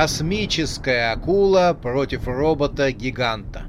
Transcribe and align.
Космическая 0.00 1.12
акула 1.12 1.78
против 1.78 2.26
робота-гиганта. 2.26 3.66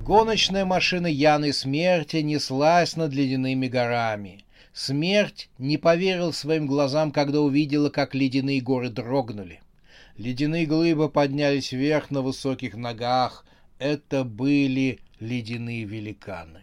Гоночная 0.00 0.64
машина 0.64 1.08
Яны 1.08 1.52
Смерти 1.52 2.16
неслась 2.22 2.96
над 2.96 3.12
ледяными 3.12 3.68
горами. 3.68 4.46
Смерть 4.72 5.50
не 5.58 5.76
поверил 5.76 6.32
своим 6.32 6.66
глазам, 6.66 7.12
когда 7.12 7.42
увидела, 7.42 7.90
как 7.90 8.14
ледяные 8.14 8.62
горы 8.62 8.88
дрогнули. 8.88 9.60
Ледяные 10.16 10.64
глыбы 10.64 11.10
поднялись 11.10 11.70
вверх 11.70 12.10
на 12.10 12.22
высоких 12.22 12.74
ногах. 12.74 13.44
Это 13.78 14.24
были 14.24 15.00
ледяные 15.20 15.84
великаны. 15.84 16.60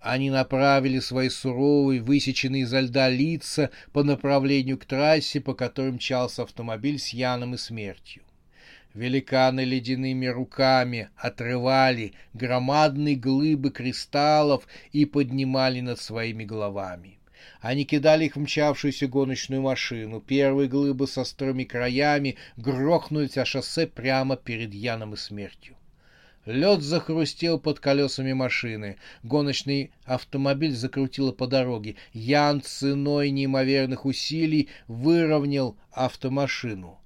Они 0.00 0.30
направили 0.30 0.98
свои 0.98 1.28
суровые, 1.28 2.00
высеченные 2.00 2.62
изо 2.62 2.80
льда 2.80 3.10
лица 3.10 3.70
по 3.92 4.02
направлению 4.02 4.78
к 4.78 4.86
трассе, 4.86 5.40
по 5.40 5.52
которой 5.52 5.92
мчался 5.92 6.42
автомобиль 6.42 6.98
с 6.98 7.08
Яном 7.08 7.54
и 7.54 7.58
смертью. 7.58 8.22
Великаны 8.94 9.60
ледяными 9.60 10.26
руками 10.26 11.10
отрывали 11.16 12.14
громадные 12.32 13.14
глыбы 13.14 13.70
кристаллов 13.70 14.66
и 14.90 15.04
поднимали 15.04 15.80
над 15.80 16.00
своими 16.00 16.44
головами. 16.44 17.18
Они 17.60 17.84
кидали 17.84 18.24
их 18.24 18.36
в 18.36 18.40
мчавшуюся 18.40 19.06
гоночную 19.06 19.62
машину. 19.62 20.20
Первые 20.20 20.68
глыбы 20.68 21.06
со 21.06 21.20
острыми 21.20 21.64
краями 21.64 22.36
грохнулись 22.56 23.36
о 23.36 23.44
шоссе 23.44 23.86
прямо 23.86 24.36
перед 24.36 24.72
Яном 24.72 25.14
и 25.14 25.16
смертью. 25.16 25.76
Лед 26.50 26.82
захрустел 26.82 27.60
под 27.60 27.78
колесами 27.78 28.32
машины. 28.32 28.96
Гоночный 29.22 29.92
автомобиль 30.04 30.74
закрутило 30.74 31.30
по 31.30 31.46
дороге. 31.46 31.94
Ян 32.12 32.60
ценой 32.60 33.30
неимоверных 33.30 34.04
усилий 34.04 34.68
выровнял 34.88 35.76
автомашину. 35.92 36.98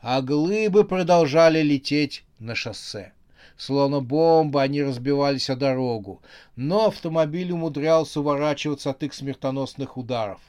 А 0.00 0.22
глыбы 0.22 0.84
продолжали 0.84 1.62
лететь 1.62 2.22
на 2.38 2.54
шоссе. 2.54 3.12
Словно 3.56 4.00
бомбы 4.00 4.62
они 4.62 4.82
разбивались 4.84 5.50
о 5.50 5.56
дорогу. 5.56 6.22
Но 6.54 6.86
автомобиль 6.86 7.50
умудрялся 7.50 8.20
уворачиваться 8.20 8.90
от 8.90 9.02
их 9.02 9.14
смертоносных 9.14 9.96
ударов. 9.96 10.40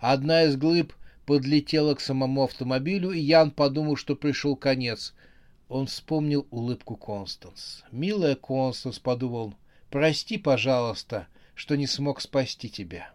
Одна 0.00 0.42
из 0.42 0.56
глыб 0.56 0.92
подлетела 1.24 1.94
к 1.94 2.00
самому 2.00 2.42
автомобилю, 2.42 3.12
и 3.12 3.20
Ян 3.20 3.52
подумал, 3.52 3.94
что 3.94 4.16
пришел 4.16 4.56
конец— 4.56 5.14
он 5.72 5.86
вспомнил 5.86 6.46
улыбку 6.50 6.96
Констанс. 6.96 7.82
«Милая 7.90 8.34
Констанс»,— 8.34 8.98
подумал,— 9.00 9.54
«прости, 9.90 10.36
пожалуйста, 10.36 11.28
что 11.54 11.76
не 11.76 11.86
смог 11.86 12.20
спасти 12.20 12.68
тебя. 12.68 13.10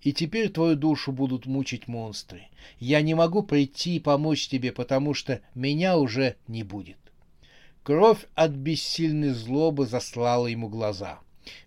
И 0.00 0.12
теперь 0.12 0.50
твою 0.50 0.76
душу 0.76 1.10
будут 1.10 1.46
мучить 1.46 1.88
монстры. 1.88 2.46
Я 2.78 3.02
не 3.02 3.14
могу 3.14 3.42
прийти 3.42 3.96
и 3.96 4.00
помочь 4.00 4.46
тебе, 4.48 4.70
потому 4.70 5.14
что 5.14 5.40
меня 5.56 5.98
уже 5.98 6.36
не 6.46 6.62
будет». 6.62 6.96
Кровь 7.82 8.24
от 8.36 8.52
бессильной 8.52 9.30
злобы 9.30 9.84
заслала 9.84 10.46
ему 10.46 10.68
глаза. 10.68 11.18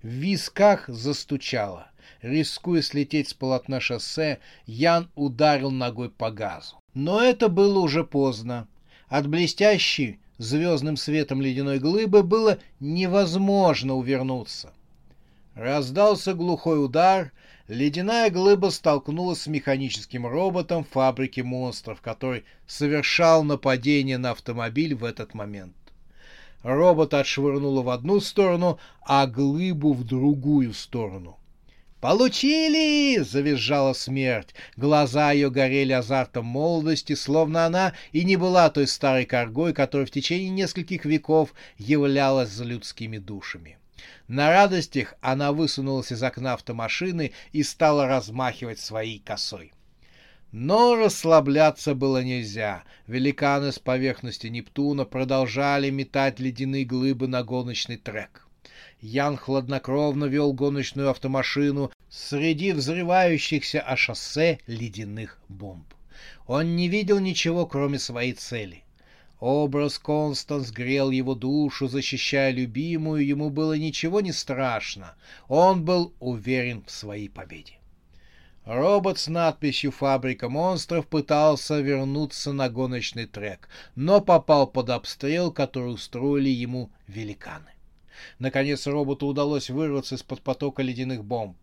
В 0.02 0.08
висках 0.08 0.88
застучало. 0.88 1.92
Рискуя 2.22 2.82
слететь 2.82 3.28
с 3.28 3.34
полотна 3.34 3.82
шоссе, 3.82 4.40
Ян 4.68 5.12
ударил 5.16 5.70
ногой 5.70 6.10
по 6.10 6.32
газу. 6.32 6.78
Но 6.94 7.22
это 7.22 7.50
было 7.50 7.80
уже 7.80 8.06
поздно. 8.06 8.70
От 9.14 9.28
блестящей 9.28 10.18
звездным 10.40 10.98
светом 10.98 11.40
ледяной 11.40 11.78
глыбы 11.78 12.24
было 12.24 12.58
невозможно 12.80 13.94
увернуться. 13.94 14.74
Раздался 15.54 16.34
глухой 16.34 16.84
удар, 16.84 17.32
ледяная 17.68 18.32
глыба 18.32 18.72
столкнулась 18.72 19.42
с 19.42 19.46
механическим 19.46 20.26
роботом 20.26 20.84
фабрики 20.84 21.42
монстров, 21.42 22.02
который 22.02 22.44
совершал 22.66 23.44
нападение 23.44 24.18
на 24.18 24.32
автомобиль 24.32 24.96
в 24.96 25.04
этот 25.04 25.36
момент. 25.36 25.76
Робот 26.64 27.14
отшвырнуло 27.14 27.84
в 27.84 27.90
одну 27.90 28.20
сторону, 28.20 28.80
а 29.04 29.28
глыбу 29.28 29.94
в 29.94 30.04
другую 30.04 30.74
сторону. 30.74 31.38
«Получили!»— 32.04 33.20
завизжала 33.24 33.94
смерть. 33.94 34.54
Глаза 34.76 35.32
ее 35.32 35.50
горели 35.50 35.94
азартом 35.94 36.44
молодости, 36.44 37.16
словно 37.16 37.66
она 37.66 37.94
и 38.12 38.26
не 38.26 38.36
была 38.36 38.70
той 38.70 38.88
старой 38.88 39.24
коргой, 39.24 39.72
которая 39.72 40.06
в 40.06 40.12
течение 40.12 40.50
нескольких 40.50 41.06
веков 41.06 41.54
являлась 41.78 42.50
за 42.50 42.66
людскими 42.66 43.20
душами. 43.20 43.78
На 44.28 44.50
радостях 44.50 45.14
она 45.22 45.54
высунулась 45.54 46.12
из 46.12 46.22
окна 46.22 46.56
автомашины 46.56 47.32
и 47.54 47.64
стала 47.64 48.06
размахивать 48.06 48.82
своей 48.82 49.20
косой. 49.20 49.72
Но 50.52 50.98
расслабляться 50.98 51.96
было 51.96 52.22
нельзя. 52.22 52.84
Великаны 53.08 53.72
с 53.72 53.80
поверхности 53.80 54.48
Нептуна 54.48 55.06
продолжали 55.06 55.90
метать 55.90 56.42
ледяные 56.42 56.84
глыбы 56.84 57.30
на 57.30 57.46
гоночный 57.46 57.96
трек. 57.96 58.46
Ян 59.06 59.36
хладнокровно 59.36 60.24
вел 60.24 60.54
гоночную 60.54 61.10
автомашину 61.10 61.92
среди 62.08 62.72
взрывающихся 62.72 63.82
о 63.82 63.98
шоссе 63.98 64.60
ледяных 64.66 65.42
бомб. 65.50 65.94
Он 66.48 66.78
не 66.78 66.88
видел 66.88 67.20
ничего, 67.20 67.66
кроме 67.66 68.00
своей 68.00 68.32
цели. 68.32 68.86
Образ 69.42 70.00
Констанс 70.00 70.72
грел 70.72 71.12
его 71.12 71.36
душу, 71.36 71.90
защищая 71.90 72.52
любимую, 72.52 73.26
ему 73.26 73.50
было 73.50 73.74
ничего 73.74 74.22
не 74.22 74.32
страшно. 74.32 75.16
Он 75.50 75.84
был 75.84 76.14
уверен 76.22 76.82
в 76.88 76.92
своей 76.92 77.28
победе. 77.28 77.80
Робот 78.64 79.20
с 79.20 79.28
надписью 79.28 79.92
«Фабрика 79.92 80.48
монстров» 80.48 81.08
пытался 81.08 81.82
вернуться 81.82 82.54
на 82.54 82.70
гоночный 82.70 83.26
трек, 83.26 83.68
но 83.96 84.22
попал 84.22 84.66
под 84.66 84.92
обстрел, 84.92 85.52
который 85.52 85.94
устроили 85.94 86.48
ему 86.48 86.90
великаны. 87.10 87.73
Наконец 88.40 88.88
роботу 88.88 89.28
удалось 89.28 89.70
вырваться 89.70 90.16
из-под 90.16 90.42
потока 90.42 90.82
ледяных 90.82 91.24
бомб. 91.24 91.58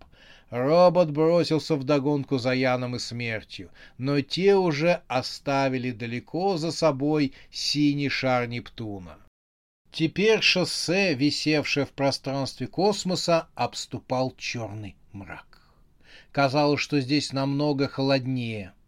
Робот 0.50 1.10
бросился 1.10 1.76
в 1.76 1.84
догонку 1.84 2.38
за 2.38 2.52
Яном 2.52 2.96
и 2.96 2.98
смертью, 2.98 3.70
но 3.98 4.20
те 4.20 4.56
уже 4.56 5.02
оставили 5.06 5.92
далеко 5.92 6.56
за 6.56 6.72
собой 6.72 7.34
синий 7.52 8.08
шар 8.08 8.48
Нептуна. 8.48 9.18
Теперь 9.92 10.40
шоссе, 10.40 11.14
висевшее 11.14 11.86
в 11.86 11.90
пространстве 11.92 12.66
космоса, 12.66 13.48
обступал 13.54 14.34
черный 14.36 14.96
мрак. 15.12 15.62
Казалось, 16.32 16.80
что 16.80 17.00
здесь 17.00 17.32
намного 17.32 17.88
холоднее— 17.88 18.72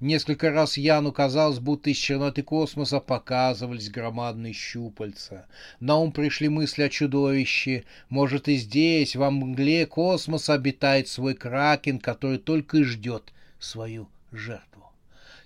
Несколько 0.00 0.50
раз 0.50 0.76
Яну 0.76 1.12
казалось, 1.12 1.58
будто 1.58 1.90
из 1.90 1.96
черноты 1.96 2.42
космоса 2.42 3.00
показывались 3.00 3.90
громадные 3.90 4.52
щупальца. 4.52 5.46
На 5.80 5.96
ум 5.96 6.12
пришли 6.12 6.48
мысли 6.48 6.82
о 6.82 6.88
чудовище. 6.88 7.84
Может, 8.08 8.48
и 8.48 8.56
здесь, 8.56 9.16
во 9.16 9.30
мгле 9.30 9.86
космоса, 9.86 10.54
обитает 10.54 11.08
свой 11.08 11.34
кракен, 11.34 11.98
который 11.98 12.38
только 12.38 12.78
и 12.78 12.82
ждет 12.84 13.32
свою 13.58 14.08
жертву. 14.32 14.90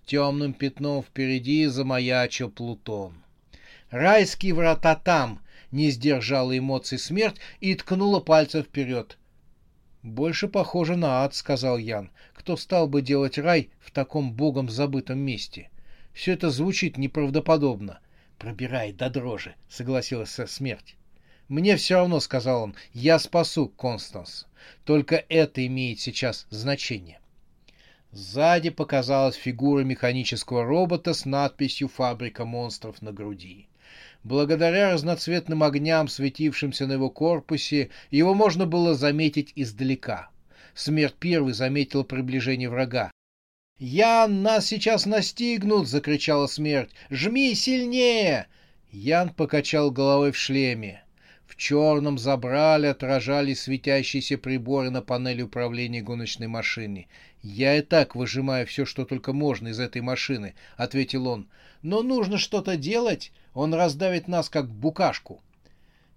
Темным 0.07 0.55
пятном 0.55 1.03
впереди 1.03 1.67
замаячил 1.67 2.51
Плутон. 2.51 3.15
Райские 3.91 4.55
врата 4.55 4.95
там, 4.95 5.41
не 5.71 5.91
сдержала 5.91 6.57
эмоций 6.57 6.99
смерть 6.99 7.37
и 7.61 7.75
ткнула 7.75 8.21
пальцем 8.21 8.63
вперед. 8.63 9.19
«Больше 10.07 10.47
похоже 10.47 10.95
на 10.95 11.25
ад»,— 11.25 11.35
сказал 11.35 11.79
Ян. 11.79 12.13
«Кто 12.33 12.57
стал 12.57 12.87
бы 12.87 13.03
делать 13.03 13.39
рай 13.39 13.71
в 13.81 13.91
таком 13.91 14.33
богом 14.33 14.69
забытом 14.69 15.19
месте? 15.19 15.69
Все 16.13 16.35
это 16.35 16.49
звучит 16.49 16.97
неправдоподобно». 16.97 17.99
«Пробирай 18.39 18.93
до 18.93 19.11
дрожи»,— 19.11 19.57
согласилась 19.69 20.31
смерть. 20.31 20.95
«Мне 21.49 21.75
все 21.75 21.97
равно»,— 21.97 22.21
сказал 22.21 22.63
он,— 22.63 22.77
«я 22.93 23.19
спасу 23.19 23.67
Констанс. 23.67 24.47
Только 24.85 25.17
это 25.29 25.67
имеет 25.67 25.99
сейчас 25.99 26.47
значение». 26.51 27.19
Сзади 28.13 28.71
показалась 28.71 29.35
фигура 29.35 29.83
механического 29.83 30.63
робота 30.65 31.15
с 31.15 31.25
надписью 31.25 31.89
«Фабрика 31.89 32.45
монстров» 32.45 33.03
на 33.03 33.11
груди. 33.11 33.67
Благодаря 34.27 34.93
разноцветным 34.93 35.63
огням, 35.63 36.09
светившимся 36.09 36.89
на 36.89 36.95
его 36.95 37.11
корпусе, 37.11 37.91
его 38.11 38.35
можно 38.35 38.67
было 38.67 38.97
заметить 38.97 39.53
издалека. 39.55 40.31
Смерть 40.75 41.15
первый 41.21 41.53
заметил 41.53 42.03
приближение 42.03 42.69
врага. 42.69 43.13
«Ян, 43.79 44.43
нас 44.43 44.67
сейчас 44.67 45.07
настигнут!»— 45.07 45.87
закричала 45.89 46.49
смерть. 46.49 46.91
«Жми 47.09 47.55
сильнее!» 47.55 48.49
Ян 48.91 49.29
покачал 49.29 49.93
головой 49.93 50.33
в 50.33 50.37
шлеме. 50.37 51.05
В 51.47 51.55
черном 51.55 52.19
забрале 52.19 52.91
отражали 52.91 53.55
светящиеся 53.55 54.37
приборы 54.37 54.91
на 54.91 55.01
панели 55.01 55.43
управления 55.43 56.03
гоночной 56.03 56.49
машины. 56.49 57.07
«Я 57.41 57.77
и 57.77 57.83
так 57.83 58.17
выжимаю 58.17 58.67
все, 58.67 58.85
что 58.85 59.05
только 59.05 59.33
можно 59.33 59.69
из 59.69 59.79
этой 59.79 60.03
машины»,— 60.03 60.55
ответил 60.77 61.29
он. 61.29 61.49
«Но 61.83 62.03
нужно 62.03 62.39
что-то 62.39 62.77
делать, 62.77 63.33
он 63.55 63.73
раздавит 63.75 64.27
нас, 64.27 64.51
как 64.51 64.69
букашку». 64.69 65.41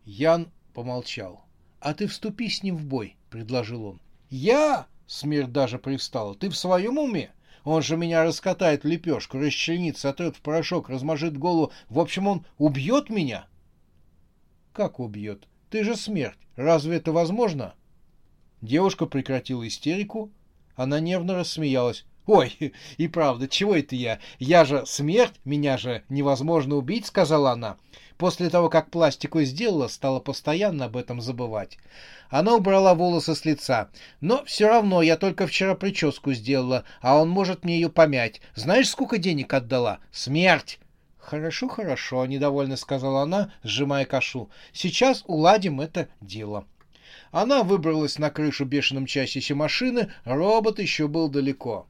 Ян 0.04 0.50
помолчал. 0.74 1.46
«А 1.80 1.94
ты 1.94 2.08
вступи 2.08 2.50
с 2.50 2.64
ним 2.64 2.76
в 2.76 2.86
бой»,— 2.86 3.16
предложил 3.30 3.86
он. 3.86 4.02
«Я?»— 4.32 4.88
смерть 5.08 5.52
даже 5.52 5.78
привстала. 5.78 6.34
«Ты 6.34 6.50
в 6.50 6.58
своем 6.58 6.98
уме? 6.98 7.32
Он 7.64 7.84
же 7.84 7.98
меня 7.98 8.24
раскатает 8.24 8.84
в 8.84 8.88
лепешку, 8.88 9.38
расчленит, 9.38 9.98
сотрет 9.98 10.36
в 10.38 10.42
порошок, 10.42 10.90
размажет 10.90 11.38
голову. 11.38 11.72
В 11.88 12.00
общем, 12.00 12.28
он 12.28 12.46
убьет 12.58 13.10
меня?» 13.10 13.49
«Как 14.80 15.02
убьет? 15.02 15.46
Ты 15.70 15.84
же 15.84 15.98
смерть. 15.98 16.38
Разве 16.56 16.96
это 16.96 17.12
возможно?» 17.12 17.74
Девушка 18.62 19.08
прекратила 19.08 19.68
истерику. 19.68 20.32
Она 20.78 21.02
нервно 21.02 21.36
рассмеялась. 21.36 22.06
«Ой, 22.26 22.56
и 22.96 23.10
правда, 23.10 23.50
чего 23.50 23.76
это 23.76 23.98
я? 23.98 24.20
Я 24.38 24.64
же 24.64 24.86
смерть, 24.86 25.34
меня 25.44 25.78
же 25.78 26.04
невозможно 26.08 26.78
убить»,— 26.78 27.06
сказала 27.08 27.52
она. 27.52 27.76
После 28.18 28.50
того, 28.50 28.70
как 28.70 28.90
пластику 28.90 29.42
сделала, 29.42 29.90
стала 29.90 30.22
постоянно 30.22 30.86
об 30.86 30.96
этом 30.96 31.20
забывать. 31.20 31.78
Она 32.30 32.56
убрала 32.56 32.96
волосы 32.96 33.36
с 33.36 33.44
лица. 33.44 33.90
«Но 34.22 34.46
все 34.46 34.70
равно 34.70 35.02
я 35.02 35.18
только 35.18 35.46
вчера 35.46 35.76
прическу 35.76 36.32
сделала, 36.32 36.86
а 37.02 37.18
он 37.18 37.28
может 37.28 37.66
мне 37.66 37.76
ее 37.76 37.90
помять. 37.90 38.40
Знаешь, 38.56 38.88
сколько 38.88 39.18
денег 39.18 39.54
отдала? 39.54 40.00
Смерть!» 40.14 40.80
«Хорошо, 41.30 41.68
хорошо»,— 41.68 42.26
недовольно 42.26 42.76
сказала 42.76 43.22
она, 43.22 43.54
сжимая 43.62 44.06
кашу. 44.06 44.50
«Сейчас 44.74 45.24
уладим 45.28 45.80
это 45.80 46.10
дело». 46.22 46.66
Она 47.30 47.62
выбралась 47.62 48.18
на 48.18 48.32
крышу 48.32 48.66
бешеном 48.66 49.06
часище 49.06 49.54
машины, 49.54 50.12
робот 50.26 50.80
еще 50.80 51.08
был 51.08 51.30
далеко. 51.30 51.86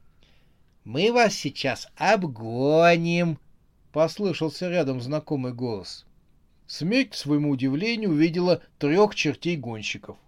«Мы 0.84 1.10
вас 1.10 1.32
сейчас 1.32 1.88
обгоним»,— 1.96 3.38
послышался 3.92 4.68
рядом 4.68 5.00
знакомый 5.00 5.54
голос. 5.54 6.04
Смерть, 6.66 7.12
к 7.12 7.14
своему 7.14 7.48
удивлению, 7.48 8.10
увидела 8.10 8.60
трех 8.78 9.14
чертей 9.14 9.56
гонщиков. 9.56 10.18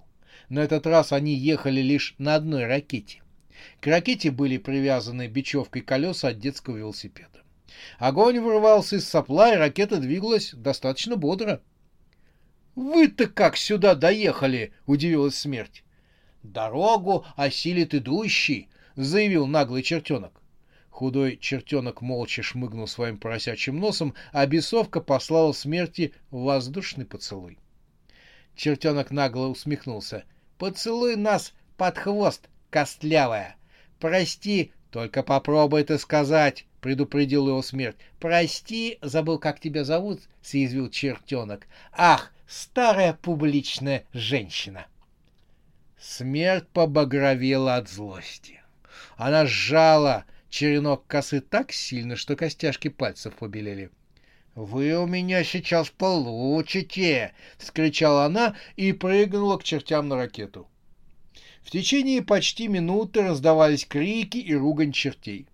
На 0.49 0.61
этот 0.61 0.87
раз 0.87 1.13
они 1.13 1.35
ехали 1.35 1.83
лишь 1.83 2.15
на 2.17 2.37
одной 2.37 2.65
ракете. 2.65 3.21
К 3.81 3.89
ракете 3.89 4.31
были 4.31 4.57
привязаны 4.57 5.27
бечевкой 5.27 5.83
колеса 5.83 6.29
от 6.29 6.39
детского 6.39 6.79
велосипеда. 6.79 7.42
Огонь 7.99 8.41
вырывался 8.41 8.97
из 8.97 9.09
сопла, 9.09 9.53
и 9.53 9.57
ракета 9.57 9.99
двигалась 9.99 10.53
достаточно 10.53 11.17
бодро. 11.17 11.63
«Вы-то 12.75 13.27
как 13.27 13.57
сюда 13.57 13.95
доехали?»— 13.95 14.73
удивилась 14.87 15.37
смерть. 15.37 15.85
«Дорогу 16.43 17.27
осилит 17.37 17.95
идущий»,— 17.95 18.69
заявил 18.97 19.47
наглый 19.47 19.83
чертенок. 19.83 20.43
Худой 20.89 21.37
чертенок 21.37 22.03
молча 22.03 22.43
шмыгнул 22.43 22.87
своим 22.87 23.19
поросячьим 23.19 23.79
носом, 23.79 24.15
а 24.33 24.47
бесовка 24.47 25.01
послала 25.01 25.53
смерти 25.53 26.13
воздушный 26.31 27.07
поцелуй. 27.07 27.59
Чертенок 28.57 29.11
нагло 29.11 29.47
усмехнулся. 29.47 30.25
«Поцелуй 30.59 31.17
нас 31.17 31.55
под 31.77 31.99
хвост, 31.99 32.49
костлявая! 32.71 33.57
Прости, 33.99 34.73
только 34.91 35.23
попробуй 35.23 35.81
это 35.81 35.99
сказать!»— 35.99 36.67
предупредил 36.83 37.49
его 37.49 37.63
смерть. 37.63 37.97
«Прости, 38.19 38.99
забыл, 39.01 39.39
как 39.39 39.61
тебя 39.61 39.85
зовут»,— 39.85 40.21
съязвил 40.43 40.91
чертенок. 40.91 41.67
«Ах, 41.93 42.35
старая 42.47 43.15
публичная 43.15 44.05
женщина!» 44.13 44.87
Смерть 45.99 46.67
побагровела 46.73 47.77
от 47.77 47.89
злости. 47.89 48.61
Она 49.17 49.47
сжала 49.47 50.25
черенок 50.51 51.07
косы 51.07 51.41
так 51.41 51.73
сильно, 51.73 52.17
что 52.17 52.35
костяшки 52.35 52.89
пальцев 52.89 53.35
побелели. 53.37 53.91
«Вы 54.57 54.95
у 54.97 55.07
меня 55.07 55.45
сейчас 55.45 55.89
получите!»— 55.89 57.33
вскричала 57.59 58.25
она 58.25 58.57
и 58.75 58.93
прыгнула 58.93 59.57
к 59.57 59.63
чертям 59.63 60.09
на 60.09 60.17
ракету. 60.17 60.69
В 61.63 61.71
течение 61.71 62.23
почти 62.23 62.67
минуты 62.67 63.23
раздавались 63.23 63.87
крики 63.87 64.39
и 64.39 64.53
ругань 64.53 64.91
чертей. 64.91 65.47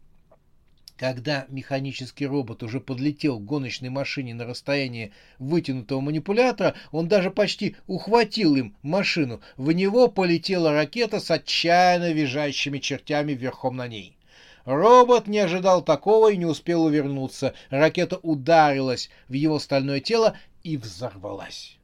Когда 0.99 1.47
механический 1.49 2.27
робот 2.27 2.65
уже 2.65 2.81
подлетел 2.81 3.39
к 3.39 3.45
гоночной 3.45 3.89
машине 3.89 4.35
на 4.35 4.45
расстояние 4.45 5.12
вытянутого 5.39 6.00
манипулятора, 6.00 6.75
он 6.91 7.06
даже 7.06 7.31
почти 7.31 7.77
ухватил 7.87 8.56
им 8.56 8.75
машину. 8.83 9.41
В 9.56 9.71
него 9.71 10.09
полетела 10.09 10.73
ракета 10.73 11.21
с 11.21 11.31
отчаянно 11.31 12.11
визжащими 12.11 12.79
чертями 12.79 13.33
верхом 13.33 13.77
на 13.77 13.87
ней. 13.87 14.17
Робот 14.65 15.29
не 15.29 15.39
ожидал 15.39 15.83
такого 15.83 16.33
и 16.33 16.37
не 16.37 16.47
успел 16.47 16.83
увернуться. 16.83 17.55
Ракета 17.71 18.17
ударилась 18.17 19.09
в 19.29 19.35
его 19.35 19.61
стальное 19.61 20.00
тело 20.00 20.37
и 20.65 20.77
взорвалась. 20.77 21.77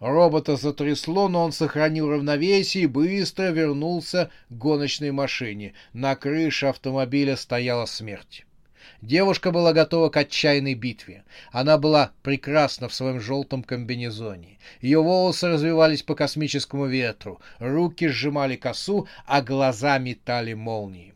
Робота 0.00 0.56
затрясло, 0.56 1.28
но 1.28 1.44
он 1.44 1.52
сохранил 1.52 2.10
равновесие 2.10 2.84
и 2.84 2.88
быстро 2.88 3.50
вернулся 3.50 4.30
к 4.50 4.52
гоночной 4.52 5.10
машине. 5.10 5.72
На 5.94 6.16
крыше 6.16 6.66
автомобиля 6.66 7.36
стояла 7.36 7.86
смерть. 7.86 8.44
Девушка 9.00 9.50
была 9.52 9.72
готова 9.72 10.10
к 10.10 10.16
отчаянной 10.16 10.74
битве. 10.74 11.24
Она 11.50 11.78
была 11.78 12.12
прекрасна 12.22 12.88
в 12.88 12.94
своем 12.94 13.20
желтом 13.20 13.62
комбинезоне. 13.62 14.58
Ее 14.80 15.02
волосы 15.02 15.48
развивались 15.48 16.02
по 16.02 16.14
космическому 16.14 16.86
ветру, 16.86 17.40
руки 17.58 18.08
сжимали 18.08 18.56
косу, 18.56 19.08
а 19.26 19.42
глаза 19.42 19.98
метали 19.98 20.54
молнии. 20.54 21.14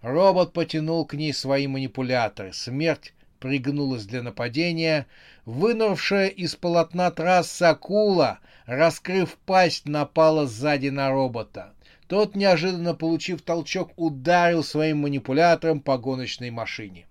Робот 0.00 0.52
потянул 0.52 1.06
к 1.06 1.14
ней 1.14 1.32
свои 1.32 1.66
манипуляторы. 1.66 2.52
Смерть 2.52 3.12
пригнулась 3.42 4.06
для 4.06 4.22
нападения. 4.22 5.08
Вынырвшая 5.46 6.28
из 6.28 6.54
полотна 6.54 7.10
трассы 7.10 7.64
акула, 7.64 8.38
раскрыв 8.66 9.36
пасть, 9.44 9.86
напала 9.86 10.46
сзади 10.46 10.88
на 10.88 11.10
робота. 11.10 11.74
Тот, 12.06 12.36
неожиданно 12.36 12.94
получив 12.94 13.42
толчок, 13.42 13.90
ударил 13.96 14.62
своим 14.62 14.98
манипулятором 14.98 15.80
по 15.80 15.98
гоночной 15.98 16.50
машине. 16.50 17.06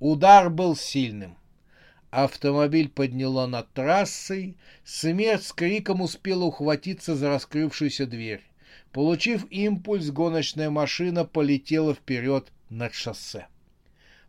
Удар 0.00 0.48
был 0.48 0.74
сильным. 0.74 1.36
Автомобиль 2.10 2.88
подняло 2.88 3.46
над 3.46 3.70
трассой. 3.74 4.56
Смерть 4.84 5.44
с 5.44 5.52
криком 5.52 6.00
успела 6.00 6.44
ухватиться 6.44 7.14
за 7.14 7.28
раскрывшуюся 7.28 8.06
дверь. 8.06 8.42
Получив 8.92 9.44
импульс, 9.50 10.10
гоночная 10.10 10.70
машина 10.70 11.26
полетела 11.26 11.92
вперед 11.94 12.50
над 12.70 12.94
шоссе. 12.94 13.48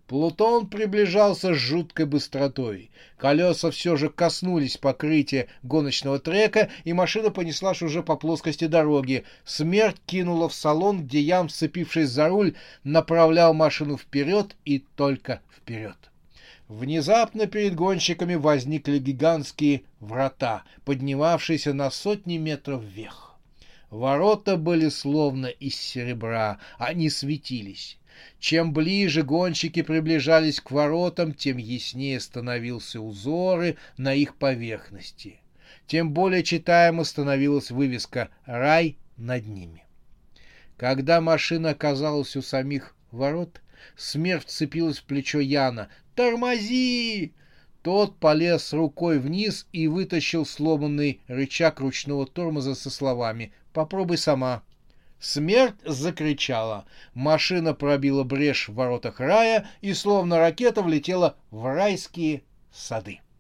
Плутон 0.08 0.68
приближался 0.68 1.54
с 1.54 1.58
жуткой 1.58 2.06
быстротой. 2.06 2.92
Колеса 3.18 3.72
все 3.72 3.96
же 3.96 4.10
коснулись 4.10 4.76
покрытия 4.76 5.48
гоночного 5.64 6.20
трека, 6.20 6.70
и 6.84 6.92
машина 6.92 7.32
понеслась 7.32 7.82
уже 7.82 8.04
по 8.04 8.18
плоскости 8.18 8.68
дороги. 8.68 9.24
Смерть 9.46 10.02
кинула 10.06 10.50
в 10.50 10.54
салон, 10.54 11.04
где 11.06 11.22
Ям, 11.22 11.48
сцепившись 11.48 12.10
за 12.10 12.28
руль, 12.28 12.56
направлял 12.84 13.54
машину 13.54 13.98
вперед 13.98 14.58
и 14.66 14.80
только 14.80 15.42
вперед. 15.56 15.98
Внезапно 16.68 17.48
перед 17.48 17.76
гонщиками 17.76 18.36
возникли 18.36 19.00
гигантские 19.00 19.84
врата, 20.02 20.64
поднимавшиеся 20.84 21.74
на 21.74 21.90
сотни 21.92 22.38
метров 22.38 22.84
вверх. 22.84 23.38
Ворота 23.90 24.58
были 24.58 24.90
словно 24.90 25.46
из 25.46 25.76
серебра, 25.76 26.58
они 26.78 27.10
светились. 27.10 27.98
Чем 28.40 28.74
ближе 28.74 29.24
гонщики 29.24 29.82
приближались 29.82 30.60
к 30.60 30.72
воротам, 30.72 31.34
тем 31.34 31.58
яснее 31.58 32.20
становился 32.20 33.00
узоры 33.00 33.78
на 33.98 34.14
их 34.14 34.36
поверхности. 34.36 35.40
Тем 35.88 36.12
более 36.12 36.44
читаемо 36.44 37.04
становилась 37.04 37.72
вывеска 37.72 38.30
«Рай» 38.46 38.98
над 39.18 39.46
ними. 39.48 39.86
Когда 40.78 41.22
машина 41.22 41.72
оказалась 41.72 42.36
у 42.36 42.42
самих 42.42 42.96
ворот, 43.12 43.62
смерть 43.96 44.46
вцепилась 44.46 45.00
в 45.00 45.04
плечо 45.04 45.40
Яна. 45.40 45.90
«Тормози!» 46.16 47.34
Тот 47.82 48.18
полез 48.18 48.72
рукой 48.72 49.20
вниз 49.20 49.68
и 49.74 49.88
вытащил 49.88 50.46
сломанный 50.46 51.22
рычаг 51.28 51.82
ручного 51.82 52.26
тормоза 52.26 52.76
со 52.76 52.90
словами 52.90 53.52
«Попробуй 53.74 54.18
сама». 54.18 54.64
Смерть 55.24 55.78
закричала. 55.86 56.84
Машина 57.14 57.74
пробила 57.74 58.26
брешь 58.26 58.68
в 58.68 58.74
воротах 58.74 59.22
рая 59.22 59.70
и 59.80 59.94
словно 59.94 60.38
ракета 60.38 60.82
влетела 60.82 61.38
в 61.50 61.66
райские 61.66 62.44
сады. 62.74 63.22